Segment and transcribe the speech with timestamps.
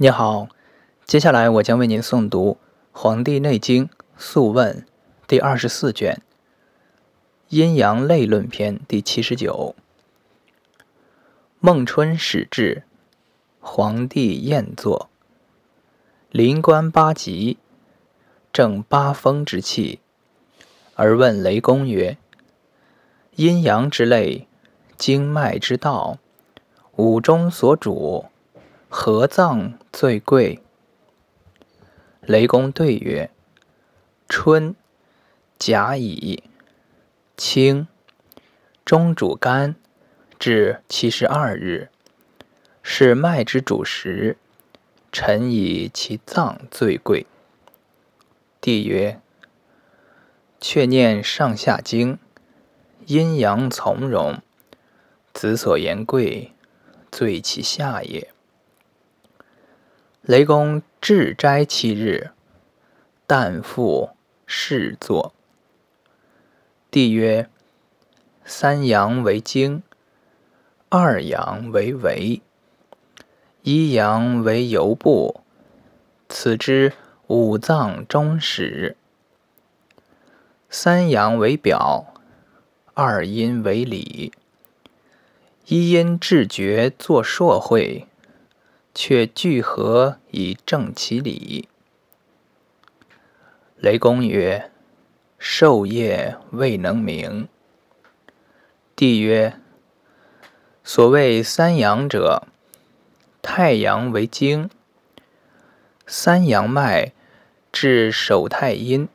[0.00, 0.46] 你好，
[1.04, 2.52] 接下来我将为您诵读
[2.92, 3.86] 《黄帝内经·
[4.16, 4.76] 素问》
[5.26, 6.22] 第二十四卷
[7.48, 9.74] 《阴阳类论篇》第七十九。
[11.58, 12.84] 孟春始至，
[13.58, 15.10] 黄帝宴坐，
[16.30, 17.58] 临观八极，
[18.52, 19.98] 正八风之气，
[20.94, 22.16] 而问雷公曰
[23.34, 24.46] ：“阴阳之类，
[24.96, 26.18] 经脉之道，
[26.94, 28.26] 五中所主。”
[28.90, 30.60] 合脏最贵。
[32.20, 33.32] 雷公对曰
[34.30, 34.76] ：“春，
[35.58, 36.44] 甲乙，
[37.36, 37.88] 青，
[38.84, 39.74] 中主肝，
[40.38, 41.88] 至七十二日，
[42.80, 44.36] 是脉之主时。
[45.10, 47.26] 臣以其脏最贵。”
[48.62, 49.20] 帝曰
[50.62, 52.20] ：“却念上下经，
[53.06, 54.40] 阴阳从容，
[55.32, 56.52] 子所言贵，
[57.10, 58.32] 最其下也。”
[60.28, 62.32] 雷公置斋七日，
[63.26, 64.10] 旦复
[64.44, 65.32] 侍坐。
[66.90, 67.48] 帝曰
[68.44, 69.82] ：“三阳为经，
[70.90, 72.42] 二阳为维，
[73.62, 75.40] 一阳为游步。
[76.28, 76.92] 此之
[77.28, 78.98] 五脏中始。
[80.68, 82.12] 三阳为表，
[82.92, 84.34] 二阴为里，
[85.68, 88.06] 一阴至绝作硕会。”
[89.00, 91.68] 却聚合以正其理。
[93.76, 94.72] 雷公曰
[95.38, 97.46] ：“授业未能明。”
[98.96, 99.56] 帝曰
[100.82, 102.48] ：“所谓三阳者，
[103.40, 104.68] 太阳为经，
[106.04, 107.12] 三阳脉
[107.70, 109.06] 至手太阴，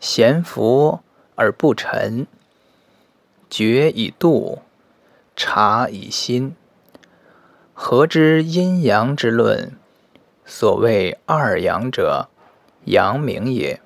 [0.00, 1.00] 咸浮
[1.34, 2.26] 而不沉，
[3.50, 4.62] 决以度，
[5.36, 6.56] 察以心。”
[7.76, 9.72] 何之阴阳之论？
[10.46, 12.28] 所谓二阳者，
[12.84, 13.80] 阳明也。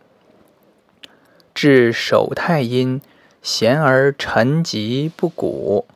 [1.54, 3.00] 至手太阴，
[3.42, 5.86] 咸而沉疾不鼓，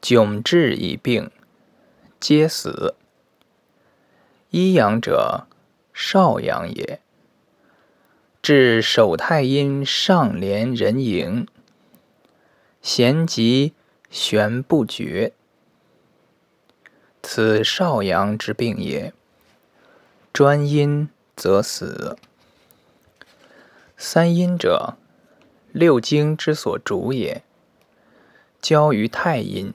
[0.00, 1.30] 窘滞以病，
[2.18, 2.94] 皆死。
[4.48, 5.46] 一阳者，
[5.92, 7.00] 少阳也。
[8.40, 11.46] 至手太阴上连人迎，
[12.80, 13.74] 咸极
[14.08, 15.34] 悬不绝。
[17.26, 19.14] 此少阳之病也，
[20.30, 22.18] 专阴则死。
[23.96, 24.98] 三阴者，
[25.72, 27.42] 六经之所主也。
[28.60, 29.72] 交于太阴，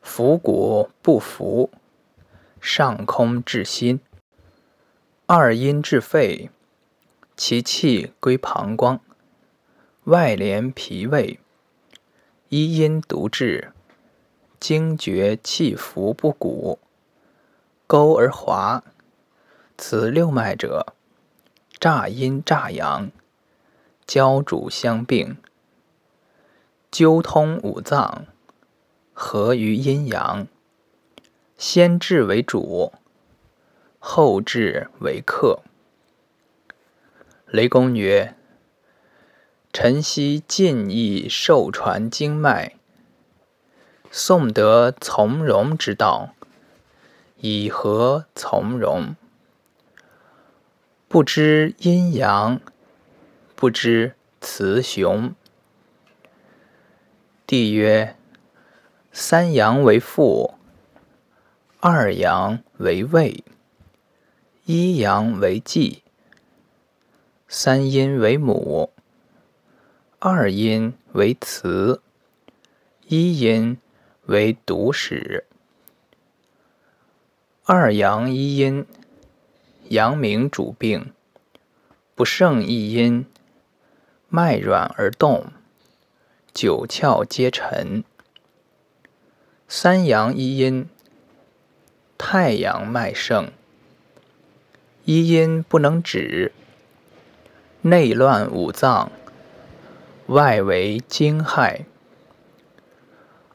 [0.00, 1.70] 伏骨不服，
[2.60, 3.98] 上空至心。
[5.26, 6.50] 二阴至肺，
[7.36, 9.00] 其气归膀胱，
[10.04, 11.40] 外连脾胃。
[12.48, 13.72] 一阴独至。
[14.62, 16.78] 精绝气浮不鼓，
[17.88, 18.84] 沟而滑。
[19.76, 20.94] 此六脉者，
[21.80, 23.10] 诈阴诈阳，
[24.06, 25.36] 交主相并，
[26.92, 28.26] 纠通五脏，
[29.12, 30.46] 合于阴阳。
[31.58, 32.92] 先治为主，
[33.98, 35.58] 后治为客。
[37.46, 38.36] 雷公曰
[39.74, 42.76] ：“臣昔尽意受传经脉。”
[44.14, 46.34] 颂得从容之道，
[47.38, 49.16] 以何从容？
[51.08, 52.60] 不知阴阳，
[53.56, 55.34] 不知雌雄。
[57.46, 58.14] 帝曰：
[59.12, 60.56] 三阳为父，
[61.80, 63.42] 二阳为卫，
[64.66, 66.02] 一阳为季，
[67.48, 68.92] 三阴为母，
[70.18, 72.02] 二阴为雌，
[73.06, 73.78] 一阴。
[74.26, 75.44] 为独使，
[77.64, 78.86] 二阳一阴，
[79.88, 81.12] 阳明主病，
[82.14, 83.26] 不胜一阴，
[84.28, 85.46] 脉软而动，
[86.54, 88.04] 九窍皆沉。
[89.66, 90.88] 三阳一阴，
[92.16, 93.50] 太阳脉盛，
[95.04, 96.52] 一阴不能止，
[97.80, 99.10] 内乱五脏，
[100.26, 101.86] 外为惊骇。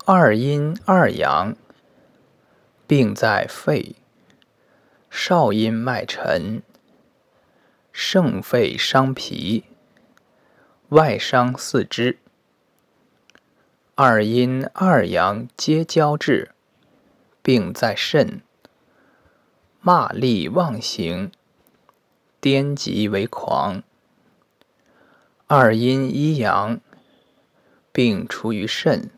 [0.09, 1.57] 二阴二阳，
[2.87, 3.97] 病在肺。
[5.09, 6.63] 少阴脉沉，
[7.91, 9.65] 盛肺伤脾，
[10.91, 12.19] 外伤四肢。
[13.95, 16.51] 二阴二阳皆交滞，
[17.41, 18.41] 病在肾。
[19.81, 21.33] 骂力妄行，
[22.39, 23.83] 颠疾为狂。
[25.47, 26.79] 二阴一阳，
[27.91, 29.09] 病出于肾。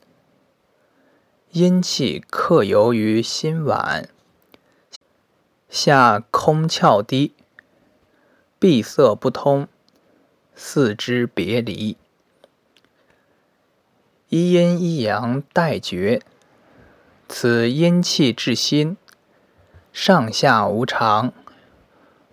[1.51, 4.05] 阴气克由于心脘，
[5.67, 7.33] 下空窍低，
[8.59, 9.67] 闭塞不通，
[10.53, 11.97] 四肢别离。
[14.27, 16.21] 一阴一阳待绝，
[17.27, 18.95] 此阴气至心，
[19.91, 21.33] 上下无常，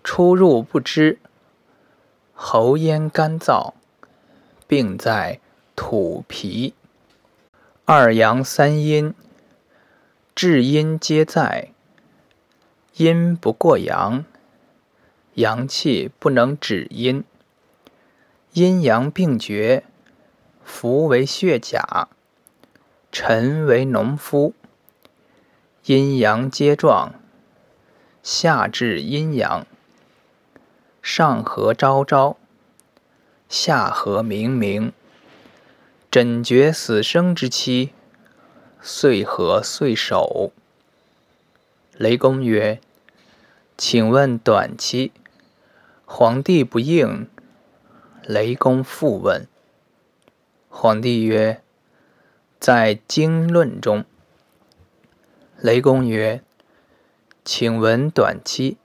[0.03, 1.17] 出入不知。
[2.35, 3.73] 喉咽干燥，
[4.67, 5.39] 病在
[5.75, 6.75] 土皮。
[7.89, 9.13] 二阳三阴，
[10.35, 11.69] 至阴皆在。
[12.97, 14.25] 阴不过阳，
[15.35, 17.23] 阳气不能止阴。
[18.51, 19.85] 阴阳并绝，
[20.65, 22.09] 浮为血甲，
[23.09, 24.53] 沉为农夫。
[25.85, 27.13] 阴阳皆壮，
[28.21, 29.65] 下至阴阳，
[31.01, 32.35] 上合昭昭，
[33.47, 34.91] 下合明明。
[36.09, 37.91] 诊绝死生之期，
[38.81, 40.51] 岁合岁首。
[41.97, 42.79] 雷公曰。
[43.79, 45.11] 请问短期，
[46.03, 47.27] 皇帝不应，
[48.23, 49.47] 雷公复问。
[50.67, 51.61] 皇帝曰
[52.59, 54.03] ：“在经论中。”
[55.61, 56.41] 雷公曰
[57.45, 58.77] ：“请问短期。”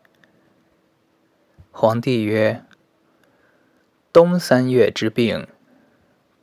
[1.73, 2.63] 皇帝曰
[4.13, 5.49] ：“冬三月之病，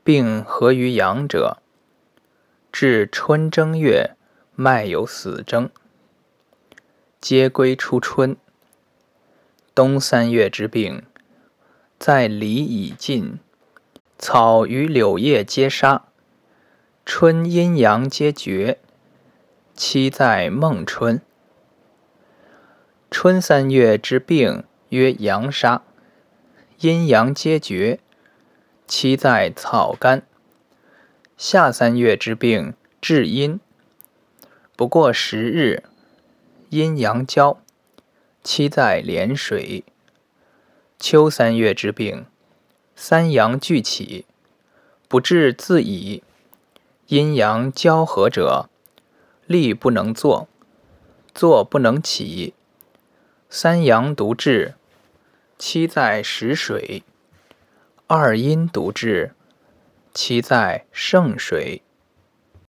[0.10, 1.62] 病合于阳者，
[2.72, 4.16] 至春正月，
[4.56, 5.70] 脉有死征。”
[7.22, 8.36] 皆归初春。
[9.76, 11.04] 冬三月之病，
[12.00, 13.38] 在离已尽，
[14.18, 16.06] 草与柳叶皆杀。
[17.06, 18.80] 春阴阳皆绝，
[19.76, 21.22] 期在孟春。
[23.12, 25.84] 春三月之病曰阳杀，
[26.80, 28.00] 阴阳皆绝，
[28.90, 30.24] 期在草干。
[31.38, 33.60] 夏三月之病至阴，
[34.76, 35.84] 不过十日。
[36.70, 37.62] 阴阳交，
[38.44, 39.84] 期在连水。
[41.00, 42.26] 秋三月之病，
[42.96, 44.26] 三阳俱起，
[45.08, 46.24] 不治自已。
[47.08, 48.70] 阴阳交合者，
[49.46, 50.48] 立不能坐，
[51.34, 52.56] 坐不能起。
[53.50, 54.74] 三阳独治，
[55.60, 57.04] 期在食水；
[58.12, 59.36] 二阴独治，
[60.16, 61.84] 其在圣水。